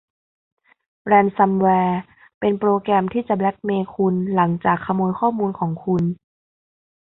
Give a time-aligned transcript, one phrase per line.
[1.05, 1.99] แรนซัมแวร์
[2.39, 6.03] เป็นโปรแกรมที่จะแบลค์เมล์คุณหลังจากขโมยข้อมูลของคุณ